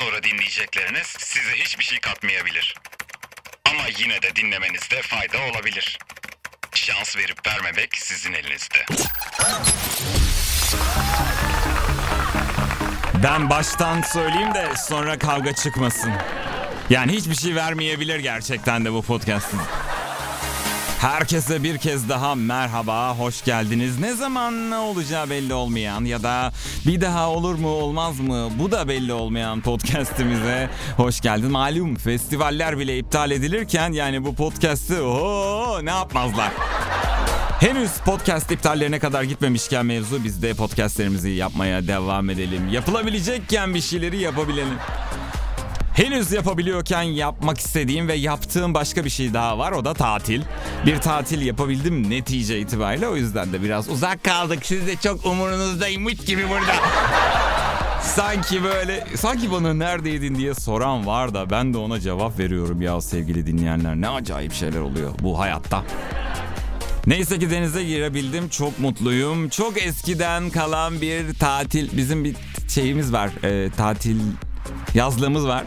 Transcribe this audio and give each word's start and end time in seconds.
sonra 0.00 0.22
dinleyecekleriniz 0.22 1.06
size 1.06 1.52
hiçbir 1.54 1.84
şey 1.84 2.00
katmayabilir. 2.00 2.74
Ama 3.70 3.82
yine 3.98 4.22
de 4.22 4.36
dinlemenizde 4.36 5.02
fayda 5.02 5.38
olabilir. 5.52 5.98
Şans 6.74 7.16
verip 7.16 7.46
vermemek 7.46 7.96
sizin 7.96 8.32
elinizde. 8.32 8.86
Ben 13.22 13.50
baştan 13.50 14.02
söyleyeyim 14.02 14.54
de 14.54 14.76
sonra 14.88 15.18
kavga 15.18 15.52
çıkmasın. 15.52 16.12
Yani 16.90 17.12
hiçbir 17.12 17.34
şey 17.34 17.54
vermeyebilir 17.54 18.18
gerçekten 18.18 18.84
de 18.84 18.92
bu 18.92 19.02
podcast'ın. 19.02 19.60
Herkese 21.00 21.62
bir 21.62 21.78
kez 21.78 22.08
daha 22.08 22.34
merhaba, 22.34 23.18
hoş 23.18 23.44
geldiniz. 23.44 23.98
Ne 23.98 24.14
zaman 24.14 24.70
ne 24.70 24.76
olacağı 24.76 25.30
belli 25.30 25.54
olmayan 25.54 26.04
ya 26.04 26.22
da 26.22 26.52
bir 26.86 27.00
daha 27.00 27.28
olur 27.28 27.54
mu 27.54 27.68
olmaz 27.68 28.20
mı 28.20 28.48
bu 28.58 28.70
da 28.70 28.88
belli 28.88 29.12
olmayan 29.12 29.60
podcast'imize 29.60 30.70
hoş 30.96 31.20
geldin. 31.20 31.50
Malum 31.50 31.94
festivaller 31.94 32.78
bile 32.78 32.98
iptal 32.98 33.30
edilirken 33.30 33.92
yani 33.92 34.24
bu 34.24 34.34
podcast'ı 34.34 35.04
ooo 35.04 35.84
ne 35.84 35.90
yapmazlar. 35.90 36.52
Henüz 37.60 37.90
podcast 38.04 38.50
iptallerine 38.50 38.98
kadar 38.98 39.22
gitmemişken 39.22 39.86
mevzu 39.86 40.24
biz 40.24 40.42
de 40.42 40.54
podcastlerimizi 40.54 41.30
yapmaya 41.30 41.86
devam 41.86 42.30
edelim. 42.30 42.68
Yapılabilecekken 42.68 43.74
bir 43.74 43.80
şeyleri 43.80 44.18
yapabilelim. 44.18 44.78
Henüz 46.00 46.32
yapabiliyorken 46.32 47.02
yapmak 47.02 47.58
istediğim 47.58 48.08
ve 48.08 48.14
yaptığım 48.14 48.74
başka 48.74 49.04
bir 49.04 49.10
şey 49.10 49.34
daha 49.34 49.58
var 49.58 49.72
o 49.72 49.84
da 49.84 49.94
tatil. 49.94 50.42
Bir 50.86 50.98
tatil 50.98 51.42
yapabildim 51.42 52.10
netice 52.10 52.60
itibariyle 52.60 53.08
o 53.08 53.16
yüzden 53.16 53.52
de 53.52 53.62
biraz 53.62 53.88
uzak 53.88 54.24
kaldık. 54.24 54.58
Siz 54.62 54.86
de 54.86 54.96
çok 54.96 55.26
umurunuzdaymış 55.26 56.14
gibi 56.14 56.48
burada. 56.48 56.72
Sanki 58.02 58.64
böyle 58.64 59.06
sanki 59.16 59.52
bana 59.52 59.74
neredeydin 59.74 60.34
diye 60.34 60.54
soran 60.54 61.06
var 61.06 61.34
da 61.34 61.50
ben 61.50 61.74
de 61.74 61.78
ona 61.78 62.00
cevap 62.00 62.38
veriyorum 62.38 62.82
ya 62.82 63.00
sevgili 63.00 63.46
dinleyenler. 63.46 63.96
Ne 63.96 64.08
acayip 64.08 64.52
şeyler 64.52 64.80
oluyor 64.80 65.10
bu 65.22 65.38
hayatta. 65.38 65.84
Neyse 67.06 67.38
ki 67.38 67.50
denize 67.50 67.84
girebildim. 67.84 68.48
Çok 68.48 68.78
mutluyum. 68.78 69.48
Çok 69.48 69.82
eskiden 69.82 70.50
kalan 70.50 71.00
bir 71.00 71.34
tatil. 71.34 71.96
Bizim 71.96 72.24
bir 72.24 72.36
şeyimiz 72.68 73.12
var. 73.12 73.30
e, 73.44 73.70
tatil 73.70 74.16
yazlığımız 74.94 75.46
var. 75.46 75.64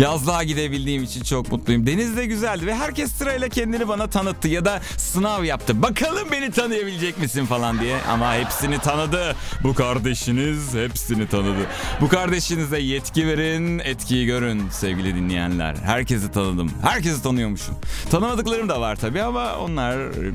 Yazlığa 0.00 0.42
gidebildiğim 0.42 1.02
için 1.02 1.22
çok 1.22 1.52
mutluyum. 1.52 1.86
Deniz 1.86 2.16
de 2.16 2.26
güzeldi 2.26 2.66
ve 2.66 2.74
herkes 2.74 3.12
sırayla 3.12 3.48
kendini 3.48 3.88
bana 3.88 4.06
tanıttı 4.06 4.48
ya 4.48 4.64
da 4.64 4.80
sınav 4.96 5.44
yaptı. 5.44 5.82
Bakalım 5.82 6.28
beni 6.32 6.50
tanıyabilecek 6.50 7.18
misin 7.18 7.46
falan 7.46 7.80
diye. 7.80 7.98
Ama 8.10 8.34
hepsini 8.34 8.78
tanıdı. 8.78 9.36
Bu 9.62 9.74
kardeşiniz 9.74 10.74
hepsini 10.74 11.28
tanıdı. 11.28 11.66
Bu 12.00 12.08
kardeşinize 12.08 12.78
yetki 12.78 13.26
verin, 13.26 13.78
etkiyi 13.78 14.26
görün 14.26 14.68
sevgili 14.68 15.14
dinleyenler. 15.14 15.76
Herkesi 15.76 16.32
tanıdım. 16.32 16.72
Herkesi 16.82 17.22
tanıyormuşum. 17.22 17.74
Tanımadıklarım 18.10 18.68
da 18.68 18.80
var 18.80 18.96
tabii 18.96 19.22
ama 19.22 19.56
onlar 19.56 19.98
e, 19.98 20.32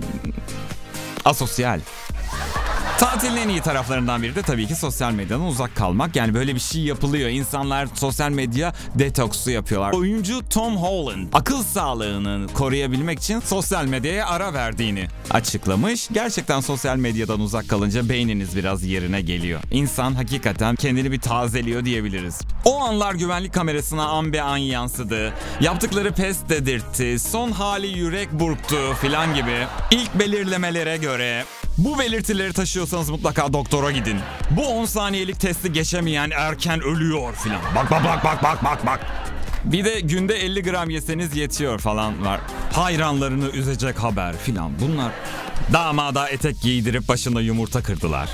asosyal. 1.26 1.80
Tatilin 3.00 3.38
en 3.38 3.50
iyi 3.50 3.62
taraflarından 3.62 4.24
biri 4.24 4.36
de 4.36 4.42
tabii 4.42 4.68
ki 4.68 4.76
sosyal 4.76 5.12
medyadan 5.12 5.46
uzak 5.46 5.76
kalmak. 5.76 6.16
Yani 6.16 6.34
böyle 6.34 6.56
bir 6.56 6.60
şey 6.60 6.82
yapılıyor. 6.82 7.30
İnsanlar 7.30 7.88
sosyal 7.94 8.30
medya 8.30 8.74
detoksu 8.96 9.52
yapıyorlar. 9.52 9.94
Oyuncu 9.94 10.50
Tom 10.50 10.78
Holland 10.78 11.28
akıl 11.34 11.64
sağlığını 11.64 12.48
koruyabilmek 12.54 13.20
için 13.20 13.40
sosyal 13.40 13.86
medyaya 13.86 14.28
ara 14.28 14.54
verdiğini 14.54 15.08
açıklamış. 15.32 16.08
Gerçekten 16.12 16.60
sosyal 16.60 16.96
medyadan 16.98 17.40
uzak 17.40 17.70
kalınca 17.70 18.10
beyniniz 18.10 18.56
biraz 18.56 18.84
yerine 18.84 19.22
geliyor. 19.22 19.60
İnsan 19.72 20.14
hakikaten 20.14 20.76
kendini 20.76 21.12
bir 21.12 21.20
tazeliyor 21.22 21.86
diyebiliriz. 21.86 22.40
O 22.66 22.80
anlar 22.82 23.14
güvenlik 23.14 23.54
kamerasına 23.54 24.06
an 24.08 24.34
be 24.34 24.42
an 24.42 24.58
yansıdı. 24.58 25.34
Yaptıkları 25.62 26.12
pes 26.12 26.38
dedirtti. 26.50 27.20
Son 27.20 27.52
hali 27.52 27.88
yürek 27.88 28.32
burktu 28.32 28.78
filan 29.02 29.36
gibi. 29.36 29.66
İlk 29.92 30.20
belirlemelere 30.20 30.98
göre 30.98 31.46
bu 31.78 32.00
belirtileri 32.00 32.54
taşıyorsanız 32.54 33.10
mutlaka 33.10 33.54
doktora 33.54 33.92
gidin. 33.92 34.18
Bu 34.52 34.68
10 34.68 34.86
saniyelik 34.86 35.40
testi 35.40 35.74
geçemeyen 35.74 36.32
erken 36.36 36.82
ölüyor 36.82 37.36
filan. 37.36 37.62
Bak 37.76 37.92
bak 37.92 38.04
bak 38.04 38.24
bak 38.24 38.44
bak 38.44 38.64
bak 38.64 38.86
bak. 38.86 39.00
Bir 39.64 39.86
de 39.86 40.00
günde 40.00 40.36
50 40.36 40.64
gram 40.64 40.90
yeseniz 40.90 41.36
yetiyor 41.36 41.80
falan 41.80 42.26
var. 42.26 42.40
Hayranlarını 42.74 43.50
üzecek 43.50 44.00
haber 44.04 44.38
filan 44.38 44.72
bunlar. 44.82 45.12
Damada 45.74 46.30
etek 46.30 46.62
giydirip 46.62 47.08
başına 47.08 47.42
yumurta 47.42 47.84
kırdılar. 47.84 48.30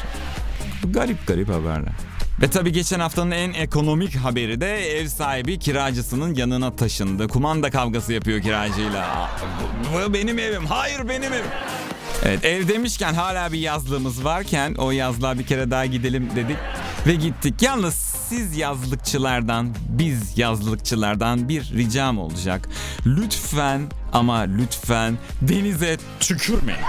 Garip 0.83 1.27
garip 1.27 1.49
haberler. 1.49 1.93
Ve 2.41 2.49
tabii 2.49 2.71
geçen 2.71 2.99
haftanın 2.99 3.31
en 3.31 3.53
ekonomik 3.53 4.15
haberi 4.15 4.61
de 4.61 4.99
ev 4.99 5.07
sahibi 5.07 5.59
kiracısının 5.59 6.35
yanına 6.35 6.75
taşındı. 6.75 7.27
Kumanda 7.27 7.71
kavgası 7.71 8.13
yapıyor 8.13 8.41
kiracıyla. 8.41 9.29
Bu 9.93 10.13
benim 10.13 10.39
evim. 10.39 10.65
Hayır 10.65 11.09
benim 11.09 11.33
evim. 11.33 11.45
Evet 12.25 12.45
ev 12.45 12.67
demişken 12.67 13.13
hala 13.13 13.51
bir 13.51 13.59
yazlığımız 13.59 14.23
varken 14.23 14.73
o 14.73 14.91
yazlığa 14.91 15.39
bir 15.39 15.45
kere 15.45 15.71
daha 15.71 15.85
gidelim 15.85 16.29
dedik 16.35 16.57
ve 17.07 17.15
gittik. 17.15 17.61
Yalnız 17.61 17.93
siz 18.29 18.57
yazlıkçılardan, 18.57 19.75
biz 19.89 20.37
yazlıkçılardan 20.37 21.49
bir 21.49 21.71
ricam 21.75 22.19
olacak. 22.19 22.69
Lütfen 23.05 23.81
ama 24.13 24.39
lütfen 24.39 25.17
denize 25.41 25.97
tükürmeyin. 26.19 26.81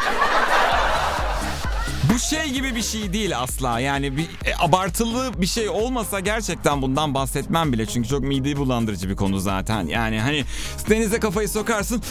Bu 2.02 2.18
şey 2.18 2.50
gibi 2.50 2.74
bir 2.74 2.82
şey 2.82 3.12
değil 3.12 3.38
asla. 3.38 3.80
Yani 3.80 4.16
bir 4.16 4.24
e, 4.44 4.56
abartılı 4.58 5.40
bir 5.40 5.46
şey 5.46 5.68
olmasa 5.68 6.20
gerçekten 6.20 6.82
bundan 6.82 7.14
bahsetmem 7.14 7.72
bile. 7.72 7.86
Çünkü 7.86 8.08
çok 8.08 8.20
mide 8.20 8.56
bulandırıcı 8.56 9.08
bir 9.08 9.16
konu 9.16 9.40
zaten. 9.40 9.86
Yani 9.86 10.20
hani 10.20 10.44
denize 10.90 11.20
kafayı 11.20 11.48
sokarsın 11.48 12.02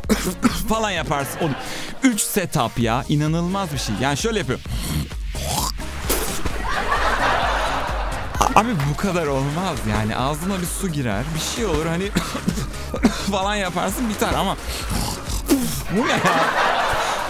falan 0.68 0.90
yaparsın. 0.90 1.38
O 1.42 1.48
3 2.02 2.20
setup 2.20 2.78
ya 2.78 3.04
inanılmaz 3.08 3.72
bir 3.72 3.78
şey. 3.78 3.94
Yani 4.00 4.16
şöyle 4.16 4.38
yapıyor. 4.38 4.60
Abi 8.54 8.68
bu 8.92 8.96
kadar 8.96 9.26
olmaz 9.26 9.78
yani 9.90 10.16
ağzına 10.16 10.60
bir 10.60 10.66
su 10.66 10.88
girer 10.88 11.24
bir 11.34 11.56
şey 11.56 11.66
olur 11.66 11.86
hani 11.86 12.10
falan 13.30 13.54
yaparsın 13.54 14.08
biter 14.08 14.32
ama 14.34 14.56
bu 15.96 16.06
ne 16.06 16.12
ya? 16.12 16.18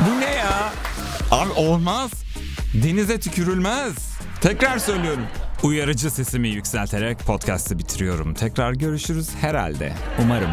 Bu 0.01 0.21
ne 0.21 0.31
ya? 0.35 0.73
Abi 1.35 1.53
olmaz. 1.53 2.11
Denize 2.75 3.21
tükürülmez. 3.21 3.95
Tekrar 4.41 4.79
söylüyorum. 4.79 5.25
Uyarıcı 5.63 6.11
sesimi 6.11 6.49
yükselterek 6.49 7.19
podcast'ı 7.19 7.79
bitiriyorum. 7.79 8.35
Tekrar 8.35 8.73
görüşürüz 8.73 9.31
herhalde. 9.41 9.93
Umarım. 10.23 10.51